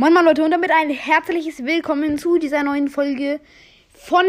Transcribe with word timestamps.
Moin 0.00 0.14
Moin 0.14 0.26
Leute 0.26 0.44
und 0.44 0.52
damit 0.52 0.70
ein 0.70 0.90
herzliches 0.90 1.64
Willkommen 1.64 2.18
zu 2.18 2.38
dieser 2.38 2.62
neuen 2.62 2.86
Folge 2.86 3.40
von 3.92 4.24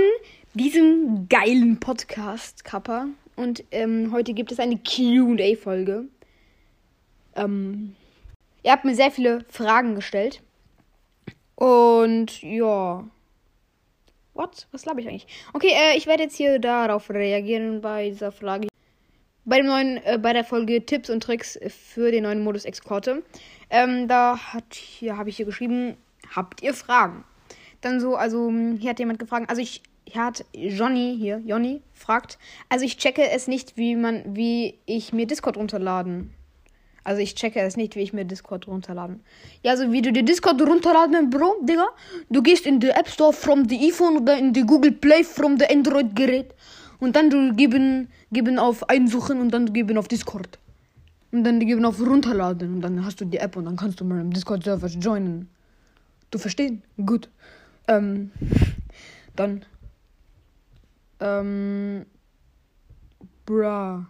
diesem 0.55 1.29
geilen 1.29 1.79
Podcast 1.79 2.65
Kappa. 2.65 3.05
Und 3.35 3.63
ähm, 3.69 4.11
heute 4.11 4.33
gibt 4.33 4.51
es 4.51 4.59
eine 4.59 4.79
QA-Folge. 4.79 6.05
Ähm, 7.35 7.95
ihr 8.63 8.71
habt 8.71 8.83
mir 8.83 8.95
sehr 8.95 9.11
viele 9.11 9.45
Fragen 9.47 9.93
gestellt. 9.93 10.41
Und 11.53 12.41
ja. 12.41 13.07
What? 14.33 14.67
Was 14.71 14.81
glaube 14.81 15.01
ich 15.01 15.07
eigentlich? 15.07 15.27
Okay, 15.53 15.71
äh, 15.71 15.95
ich 15.95 16.07
werde 16.07 16.23
jetzt 16.23 16.35
hier 16.35 16.57
darauf 16.57 17.11
reagieren 17.11 17.81
bei 17.81 18.09
dieser 18.09 18.31
Frage. 18.31 18.69
Bei 19.49 19.57
dem 19.57 19.65
neuen, 19.65 19.97
äh, 20.05 20.19
bei 20.21 20.31
der 20.31 20.43
Folge 20.43 20.85
Tipps 20.85 21.09
und 21.09 21.23
Tricks 21.23 21.59
für 21.69 22.11
den 22.11 22.21
neuen 22.21 22.43
Modus 22.43 22.65
Exkorte. 22.65 23.23
Ähm, 23.71 24.07
da 24.07 24.37
hat 24.37 24.75
hier 24.75 25.17
habe 25.17 25.29
ich 25.29 25.37
hier 25.37 25.47
geschrieben, 25.47 25.97
habt 26.35 26.61
ihr 26.61 26.75
Fragen? 26.75 27.23
Dann 27.81 27.99
so, 27.99 28.15
also 28.15 28.51
hier 28.77 28.91
hat 28.91 28.99
jemand 28.99 29.17
gefragt, 29.17 29.49
also 29.49 29.59
ich 29.59 29.81
hier 30.05 30.23
hat 30.23 30.45
Johnny 30.53 31.15
hier, 31.19 31.41
Johnny 31.43 31.81
fragt, 31.93 32.37
also 32.69 32.85
ich 32.85 32.97
checke 32.97 33.27
es 33.27 33.47
nicht, 33.47 33.75
wie 33.75 33.95
man, 33.95 34.23
wie 34.35 34.77
ich 34.85 35.13
mir 35.13 35.25
Discord 35.25 35.57
runterladen. 35.57 36.31
Also 37.03 37.19
ich 37.19 37.33
checke 37.33 37.59
es 37.59 37.75
nicht, 37.75 37.95
wie 37.95 38.01
ich 38.01 38.13
mir 38.13 38.25
Discord 38.25 38.67
runterladen. 38.67 39.23
Ja, 39.63 39.71
also 39.71 39.91
wie 39.91 40.03
du 40.03 40.11
dir 40.11 40.21
Discord 40.21 40.61
runterladen, 40.61 41.31
Bro, 41.31 41.55
Digga. 41.63 41.87
Du 42.29 42.43
gehst 42.43 42.67
in 42.67 42.79
die 42.79 42.89
App 42.89 43.09
Store 43.09 43.33
from 43.33 43.67
the 43.67 43.89
iPhone 43.89 44.17
oder 44.17 44.37
in 44.37 44.53
die 44.53 44.61
Google 44.61 44.91
Play 44.91 45.23
from 45.23 45.57
the 45.57 45.65
Android 45.65 46.15
Gerät 46.15 46.53
und 46.99 47.15
dann 47.15 47.55
geben 47.55 48.09
geben 48.31 48.59
auf 48.59 48.89
einsuchen 48.89 49.41
und 49.41 49.51
dann 49.51 49.73
geben 49.73 49.97
auf 49.97 50.07
Discord. 50.07 50.59
Und 51.31 51.43
dann 51.43 51.59
geben 51.59 51.85
auf 51.85 51.99
runterladen 51.99 52.75
und 52.75 52.81
dann 52.81 53.05
hast 53.05 53.21
du 53.21 53.25
die 53.25 53.37
App 53.37 53.55
und 53.55 53.65
dann 53.65 53.75
kannst 53.75 53.99
du 53.99 54.05
mal 54.05 54.19
im 54.19 54.33
Discord 54.33 54.63
Server 54.63 54.87
joinen. 54.87 55.49
Du 56.31 56.37
verstehen? 56.39 56.83
Gut. 57.05 57.29
Ähm, 57.87 58.31
dann 59.35 59.65
ähm, 61.19 62.05
bra. 63.45 64.07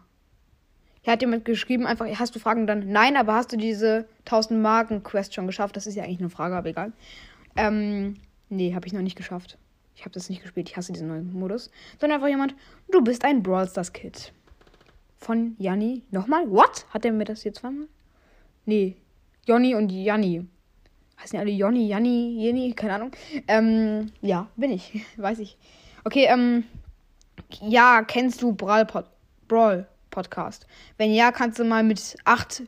Hier 1.02 1.14
hat 1.14 1.22
jemand 1.22 1.46
geschrieben, 1.46 1.88
einfach, 1.88 2.08
hast 2.20 2.36
du 2.36 2.40
Fragen 2.40 2.68
dann? 2.68 2.92
Nein, 2.92 3.16
aber 3.16 3.34
hast 3.34 3.52
du 3.52 3.58
diese 3.58 4.06
1000 4.26 4.62
Marken 4.62 5.02
Quest 5.04 5.34
schon 5.34 5.48
geschafft? 5.48 5.76
Das 5.76 5.88
ist 5.88 5.96
ja 5.96 6.04
eigentlich 6.04 6.20
eine 6.20 6.30
Frage, 6.30 6.56
aber 6.56 6.70
egal. 6.70 6.92
Ähm, 7.56 8.16
nee, 8.50 8.76
habe 8.76 8.86
ich 8.86 8.94
noch 8.94 9.02
nicht 9.02 9.16
geschafft. 9.16 9.58
Ich 10.00 10.06
habe 10.06 10.14
das 10.14 10.30
nicht 10.30 10.42
gespielt, 10.42 10.70
ich 10.70 10.78
hasse 10.78 10.94
diesen 10.94 11.10
neuen 11.10 11.34
Modus. 11.34 11.70
Sondern 12.00 12.20
einfach 12.20 12.30
jemand, 12.30 12.56
du 12.90 13.02
bist 13.02 13.26
ein 13.26 13.44
Brawl 13.44 13.68
Stars 13.68 13.92
Kid. 13.92 14.32
Von 15.18 15.58
Janni. 15.60 16.04
Nochmal? 16.10 16.50
What? 16.50 16.86
Hat 16.92 17.04
er 17.04 17.12
mir 17.12 17.26
das 17.26 17.44
jetzt 17.44 17.60
zweimal? 17.60 17.90
Nee. 18.66 18.96
Jonny 19.46 19.76
und 19.76 19.92
Janni. 19.92 20.48
Heißen 21.20 21.36
die 21.36 21.38
alle 21.38 21.52
Jonny, 21.52 21.90
Janni, 21.90 22.38
Jenny? 22.42 22.72
Keine 22.72 22.94
Ahnung. 22.94 23.12
Ähm, 23.50 24.14
ja, 24.22 24.48
bin 24.56 24.72
ich. 24.72 25.06
Weiß 25.18 25.38
ich. 25.40 25.58
Okay, 26.06 26.28
ähm, 26.30 26.64
ja, 27.60 28.02
kennst 28.04 28.42
du 28.42 28.54
Brawl, 28.54 28.86
Pod 28.86 29.04
Brawl 29.50 29.86
Podcast? 30.12 30.66
Wenn 30.96 31.14
ja, 31.14 31.34
kannst 31.34 31.60
du 31.60 31.66
mal 31.66 31.84
mit 31.84 32.16
8 32.24 32.64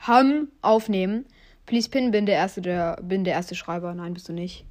Ham 0.00 0.48
aufnehmen. 0.60 1.24
Please 1.64 1.88
Pin, 1.88 2.10
bin 2.10 2.26
der 2.26 2.34
erste, 2.34 2.60
der, 2.60 2.98
bin 3.00 3.24
der 3.24 3.32
erste 3.32 3.54
Schreiber. 3.54 3.94
Nein, 3.94 4.12
bist 4.12 4.28
du 4.28 4.34
nicht. 4.34 4.66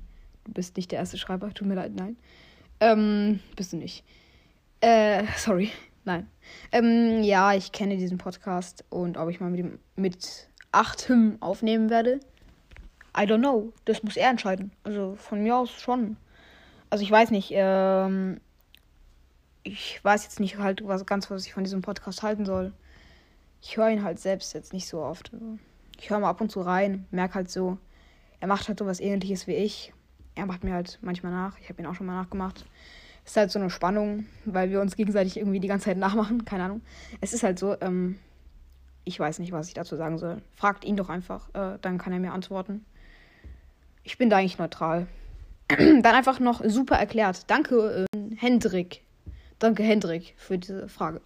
Du 0.45 0.51
bist 0.51 0.75
nicht 0.77 0.91
der 0.91 0.99
erste 0.99 1.17
Schreiber. 1.17 1.53
Tut 1.53 1.67
mir 1.67 1.75
leid, 1.75 1.93
nein. 1.95 2.17
Ähm, 2.79 3.39
bist 3.55 3.73
du 3.73 3.77
nicht. 3.77 4.03
Äh, 4.81 5.23
sorry. 5.37 5.71
Nein. 6.05 6.29
Ähm, 6.71 7.23
ja, 7.23 7.53
ich 7.53 7.71
kenne 7.71 7.97
diesen 7.97 8.17
Podcast 8.17 8.83
und 8.89 9.17
ob 9.17 9.29
ich 9.29 9.39
mal 9.39 9.49
mit 9.49 9.59
ihm 9.59 9.79
mit 9.95 10.49
8 10.73 11.07
Hymn 11.07 11.37
aufnehmen 11.39 11.89
werde, 11.89 12.19
I 13.15 13.21
don't 13.21 13.39
know. 13.39 13.71
Das 13.85 14.03
muss 14.03 14.17
er 14.17 14.29
entscheiden. 14.29 14.71
Also 14.83 15.15
von 15.15 15.41
mir 15.41 15.55
aus 15.55 15.71
schon. 15.71 16.17
Also 16.89 17.03
ich 17.03 17.11
weiß 17.11 17.31
nicht, 17.31 17.51
ähm, 17.53 18.41
ich 19.63 20.03
weiß 20.03 20.23
jetzt 20.23 20.39
nicht 20.39 20.57
halt 20.57 20.85
was 20.85 21.05
ganz, 21.05 21.31
was 21.31 21.45
ich 21.45 21.53
von 21.53 21.63
diesem 21.63 21.81
Podcast 21.81 22.21
halten 22.21 22.45
soll. 22.45 22.73
Ich 23.61 23.77
höre 23.77 23.89
ihn 23.89 24.03
halt 24.03 24.19
selbst 24.19 24.53
jetzt 24.53 24.73
nicht 24.73 24.87
so 24.87 25.01
oft. 25.01 25.31
Ich 25.99 26.09
höre 26.09 26.19
mal 26.19 26.29
ab 26.29 26.41
und 26.41 26.51
zu 26.51 26.59
rein, 26.59 27.05
merke 27.11 27.35
halt 27.35 27.49
so, 27.49 27.77
er 28.41 28.47
macht 28.47 28.67
halt 28.67 28.79
so 28.79 28.85
was 28.85 28.99
ähnliches 28.99 29.47
wie 29.47 29.53
ich. 29.53 29.93
Er 30.35 30.45
macht 30.45 30.63
mir 30.63 30.73
halt 30.73 30.99
manchmal 31.01 31.31
nach. 31.31 31.59
Ich 31.59 31.69
habe 31.69 31.81
ihn 31.81 31.85
auch 31.85 31.95
schon 31.95 32.07
mal 32.07 32.15
nachgemacht. 32.15 32.65
Es 33.25 33.31
ist 33.31 33.37
halt 33.37 33.51
so 33.51 33.59
eine 33.59 33.69
Spannung, 33.69 34.25
weil 34.45 34.69
wir 34.69 34.81
uns 34.81 34.95
gegenseitig 34.95 35.37
irgendwie 35.37 35.59
die 35.59 35.67
ganze 35.67 35.85
Zeit 35.85 35.97
nachmachen. 35.97 36.45
Keine 36.45 36.63
Ahnung. 36.65 36.81
Es 37.21 37.33
ist 37.33 37.43
halt 37.43 37.59
so, 37.59 37.79
ähm, 37.79 38.17
ich 39.05 39.19
weiß 39.19 39.39
nicht, 39.39 39.51
was 39.51 39.67
ich 39.67 39.73
dazu 39.73 39.95
sagen 39.95 40.17
soll. 40.17 40.41
Fragt 40.55 40.85
ihn 40.85 40.97
doch 40.97 41.09
einfach, 41.09 41.49
äh, 41.53 41.77
dann 41.81 41.97
kann 41.97 42.13
er 42.13 42.19
mir 42.19 42.33
antworten. 42.33 42.85
Ich 44.03 44.17
bin 44.17 44.29
da 44.29 44.37
eigentlich 44.37 44.57
neutral. 44.57 45.07
dann 45.69 46.05
einfach 46.05 46.39
noch 46.39 46.61
super 46.65 46.95
erklärt. 46.95 47.49
Danke, 47.49 48.05
äh, 48.13 48.35
Hendrik. 48.35 49.02
Danke, 49.63 49.81
Hendrik, 49.83 50.33
für 50.35 50.57
diese 50.57 50.89
Frage. 50.89 51.21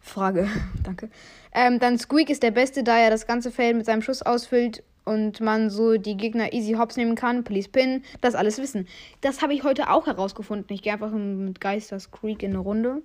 Frage, 0.00 0.48
danke. 0.84 1.10
Ähm, 1.52 1.80
dann 1.80 1.98
Squeak 1.98 2.30
ist 2.30 2.44
der 2.44 2.52
Beste, 2.52 2.84
da 2.84 2.96
er 2.96 3.10
das 3.10 3.26
ganze 3.26 3.50
Feld 3.50 3.76
mit 3.76 3.84
seinem 3.84 4.00
Schuss 4.00 4.22
ausfüllt 4.22 4.84
und 5.04 5.40
man 5.40 5.70
so 5.70 5.96
die 5.96 6.16
Gegner 6.16 6.52
easy 6.52 6.74
hops 6.74 6.96
nehmen 6.96 7.16
kann. 7.16 7.42
Please 7.42 7.68
pin. 7.68 8.04
Das 8.20 8.36
alles 8.36 8.58
wissen. 8.58 8.86
Das 9.22 9.42
habe 9.42 9.54
ich 9.54 9.64
heute 9.64 9.90
auch 9.90 10.06
herausgefunden. 10.06 10.72
Ich 10.72 10.82
gehe 10.82 10.92
einfach 10.92 11.10
mit 11.10 11.60
Geisters 11.60 12.12
Creek 12.12 12.44
in 12.44 12.50
eine 12.50 12.60
Runde. 12.60 13.02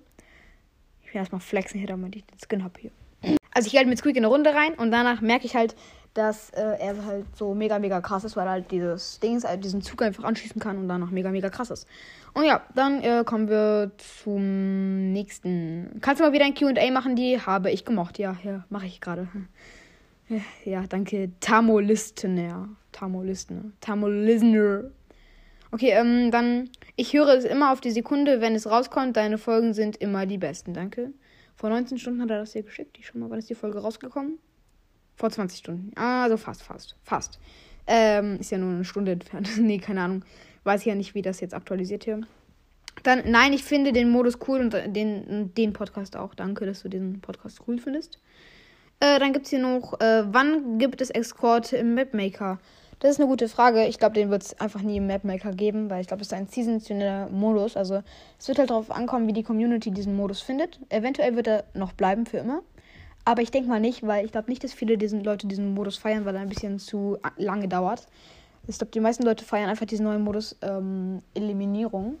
Ich 1.02 1.12
will 1.12 1.18
erstmal 1.18 1.40
flexen 1.40 1.80
hier, 1.80 1.88
damit 1.88 2.14
ich 2.14 2.24
den 2.24 2.38
Skin 2.38 2.62
habe 2.62 2.78
hier. 2.78 2.92
Also 3.52 3.66
ich 3.66 3.72
gehe 3.72 3.80
halt 3.80 3.88
mit 3.88 3.98
Squeak 3.98 4.16
in 4.16 4.24
eine 4.24 4.32
Runde 4.32 4.54
rein 4.54 4.74
und 4.74 4.92
danach 4.92 5.20
merke 5.20 5.46
ich 5.46 5.56
halt, 5.56 5.74
dass 6.16 6.50
äh, 6.50 6.62
er 6.78 7.04
halt 7.04 7.26
so 7.36 7.54
mega, 7.54 7.78
mega 7.78 8.00
krass 8.00 8.24
ist, 8.24 8.36
weil 8.36 8.46
er 8.46 8.52
halt 8.52 8.70
dieses 8.70 9.20
Dings, 9.20 9.44
also 9.44 9.60
diesen 9.60 9.82
Zug 9.82 10.00
einfach 10.02 10.24
anschließen 10.24 10.60
kann 10.60 10.78
und 10.78 10.88
danach 10.88 11.10
mega, 11.10 11.30
mega 11.30 11.50
krass 11.50 11.70
ist. 11.70 11.86
Und 12.32 12.44
ja, 12.44 12.62
dann 12.74 13.02
äh, 13.02 13.22
kommen 13.24 13.48
wir 13.48 13.92
zum 13.98 15.12
nächsten. 15.12 15.98
Kannst 16.00 16.20
du 16.20 16.24
mal 16.24 16.32
wieder 16.32 16.44
ein 16.44 16.54
QA 16.54 16.90
machen? 16.90 17.16
Die 17.16 17.40
habe 17.40 17.70
ich 17.70 17.84
gemocht. 17.84 18.18
Ja, 18.18 18.36
ja, 18.44 18.64
mache 18.70 18.86
ich 18.86 19.00
gerade. 19.00 19.28
Ja, 20.64 20.84
danke. 20.88 21.30
Tamo 21.38 21.78
Listener. 21.78 22.68
Tamo 22.92 23.22
Listener. 23.22 23.70
Tamo 23.80 24.08
Listener. 24.08 24.90
Okay, 25.70 25.90
ähm, 25.90 26.30
dann. 26.30 26.70
Ich 26.96 27.12
höre 27.12 27.28
es 27.28 27.44
immer 27.44 27.72
auf 27.72 27.80
die 27.80 27.90
Sekunde, 27.90 28.40
wenn 28.40 28.54
es 28.54 28.68
rauskommt. 28.68 29.16
Deine 29.16 29.38
Folgen 29.38 29.72
sind 29.72 29.96
immer 29.98 30.26
die 30.26 30.38
besten. 30.38 30.74
Danke. 30.74 31.12
Vor 31.54 31.70
19 31.70 31.98
Stunden 31.98 32.22
hat 32.22 32.30
er 32.30 32.40
das 32.40 32.54
hier 32.54 32.62
geschickt. 32.62 32.98
Ich 32.98 33.06
schau 33.06 33.18
mal, 33.18 33.30
wann 33.30 33.38
ist 33.38 33.48
die 33.48 33.54
Folge 33.54 33.78
rausgekommen? 33.78 34.38
Vor 35.16 35.30
20 35.30 35.58
Stunden. 35.58 35.92
Also 35.96 36.36
fast, 36.36 36.62
fast. 36.62 36.94
Fast. 37.02 37.38
Ähm, 37.86 38.38
ist 38.40 38.50
ja 38.50 38.58
nur 38.58 38.74
eine 38.74 38.84
Stunde 38.84 39.12
entfernt. 39.12 39.50
nee, 39.58 39.78
keine 39.78 40.02
Ahnung. 40.02 40.24
Weiß 40.64 40.80
ich 40.80 40.86
ja 40.86 40.94
nicht, 40.94 41.14
wie 41.14 41.22
das 41.22 41.40
jetzt 41.40 41.54
aktualisiert 41.54 42.04
hier. 42.04 42.20
Dann, 43.02 43.22
nein, 43.30 43.52
ich 43.52 43.62
finde 43.62 43.92
den 43.92 44.10
Modus 44.10 44.38
cool 44.48 44.60
und 44.60 44.72
den, 44.72 45.54
den 45.54 45.72
Podcast 45.72 46.16
auch. 46.16 46.34
Danke, 46.34 46.66
dass 46.66 46.82
du 46.82 46.88
diesen 46.88 47.20
Podcast 47.20 47.60
cool 47.66 47.78
findest. 47.78 48.18
Äh, 49.00 49.18
dann 49.18 49.32
gibt 49.32 49.44
es 49.44 49.50
hier 49.50 49.58
noch, 49.58 50.00
äh, 50.00 50.24
wann 50.26 50.78
gibt 50.78 51.00
es 51.00 51.10
Eskorte 51.10 51.76
im 51.76 51.94
Mapmaker? 51.94 52.58
Das 52.98 53.10
ist 53.10 53.20
eine 53.20 53.28
gute 53.28 53.48
Frage. 53.48 53.86
Ich 53.86 53.98
glaube, 53.98 54.14
den 54.14 54.30
wird 54.30 54.42
es 54.42 54.58
einfach 54.58 54.80
nie 54.80 54.96
im 54.96 55.06
Mapmaker 55.06 55.52
geben, 55.52 55.90
weil 55.90 56.00
ich 56.00 56.06
glaube, 56.06 56.20
das 56.20 56.28
ist 56.28 56.32
ein 56.32 56.48
seasonaler 56.48 57.28
Modus. 57.28 57.76
Also 57.76 58.02
es 58.38 58.48
wird 58.48 58.58
halt 58.58 58.70
darauf 58.70 58.90
ankommen, 58.90 59.28
wie 59.28 59.34
die 59.34 59.42
Community 59.42 59.90
diesen 59.90 60.16
Modus 60.16 60.40
findet. 60.40 60.80
Eventuell 60.88 61.36
wird 61.36 61.46
er 61.46 61.64
noch 61.74 61.92
bleiben 61.92 62.24
für 62.24 62.38
immer. 62.38 62.62
Aber 63.26 63.42
ich 63.42 63.50
denke 63.50 63.68
mal 63.68 63.80
nicht, 63.80 64.06
weil 64.06 64.24
ich 64.24 64.30
glaube 64.30 64.48
nicht, 64.48 64.62
dass 64.62 64.72
viele 64.72 64.96
diesen 64.96 65.24
Leute 65.24 65.48
diesen 65.48 65.74
Modus 65.74 65.98
feiern, 65.98 66.24
weil 66.24 66.36
er 66.36 66.42
ein 66.42 66.48
bisschen 66.48 66.78
zu 66.78 67.18
lange 67.36 67.66
dauert. 67.66 68.06
Ich 68.68 68.78
glaube, 68.78 68.92
die 68.92 69.00
meisten 69.00 69.24
Leute 69.24 69.44
feiern 69.44 69.68
einfach 69.68 69.84
diesen 69.84 70.04
neuen 70.04 70.22
Modus 70.22 70.56
ähm, 70.62 71.22
Eliminierung. 71.34 72.18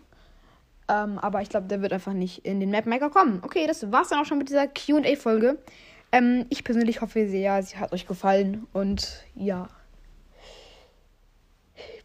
Ähm, 0.88 1.18
aber 1.18 1.42
ich 1.42 1.48
glaube, 1.48 1.68
der 1.68 1.80
wird 1.80 1.92
einfach 1.92 2.12
nicht 2.12 2.44
in 2.44 2.58
den 2.58 2.72
Mapmaker 2.72 3.10
kommen. 3.10 3.40
Okay, 3.44 3.68
das 3.68 3.90
war's 3.92 4.08
dann 4.08 4.18
auch 4.18 4.24
schon 4.24 4.38
mit 4.38 4.48
dieser 4.48 4.66
QA-Folge. 4.66 5.58
Ähm, 6.10 6.46
ich 6.48 6.64
persönlich 6.64 7.00
hoffe 7.00 7.28
sehr, 7.28 7.62
sie 7.62 7.76
hat 7.76 7.92
euch 7.92 8.08
gefallen 8.08 8.66
und 8.72 9.24
ja. 9.36 9.68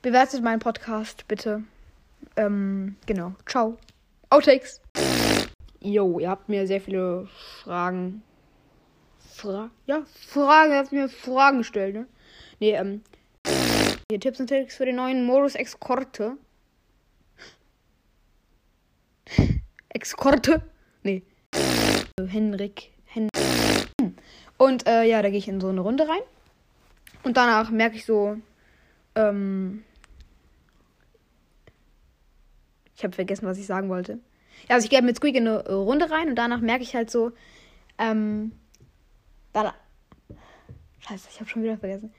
Bewertet 0.04 0.44
meinen 0.44 0.60
Podcast 0.60 1.28
bitte. 1.28 1.64
Ähm, 2.36 2.98
genau. 3.08 3.34
Ciao. 3.48 3.78
Outtakes. 4.30 4.80
Jo, 5.80 6.20
ihr 6.20 6.30
habt 6.30 6.50
mir 6.50 6.68
sehr 6.68 6.82
viele 6.82 7.28
Fragen. 7.64 8.22
Fra 9.42 9.72
ja, 9.88 10.04
Fragen, 10.28 10.74
habt 10.76 10.92
mir 10.92 11.10
Fragen 11.10 11.60
gestellt, 11.60 11.96
ne? 11.96 12.08
Nee, 12.60 12.74
ähm. 12.74 13.02
Hier 14.12 14.20
Tipps 14.20 14.40
und 14.40 14.48
Tricks 14.48 14.76
für 14.76 14.86
den 14.86 14.98
neuen 14.98 15.26
Modus 15.26 15.56
Exkorte. 15.56 16.38
Exkorte? 19.90 20.62
Nee. 21.02 21.24
Henrik. 22.20 22.92
Henrik. 23.06 23.32
Und 24.60 24.88
äh, 24.88 25.06
ja, 25.06 25.24
da 25.24 25.30
gehe 25.30 25.40
ich 25.40 25.48
in 25.48 25.60
so 25.60 25.70
eine 25.70 25.82
Runde 25.82 26.08
rein. 26.08 26.22
Und 27.24 27.36
danach 27.36 27.72
merke 27.72 27.96
ich 27.96 28.06
so, 28.06 28.38
ähm, 29.16 29.84
ich 32.96 33.04
habe 33.04 33.16
vergessen, 33.16 33.48
was 33.48 33.58
ich 33.58 33.66
sagen 33.66 33.90
wollte. 33.90 34.20
Ja, 34.70 34.76
also 34.76 34.86
ich 34.86 34.92
gehe 34.92 35.02
mit 35.02 35.16
Squeak 35.16 35.36
in 35.36 35.48
eine 35.48 35.68
Runde 35.68 36.12
rein 36.12 36.30
und 36.30 36.36
danach 36.36 36.62
merke 36.62 36.84
ich 36.84 36.94
halt 36.94 37.10
so, 37.10 37.32
ähm, 37.98 38.52
da, 39.54 39.74
scheiße, 41.00 41.30
ich 41.32 41.40
habe 41.40 41.50
schon 41.50 41.64
wieder 41.64 41.78
vergessen. 41.78 42.14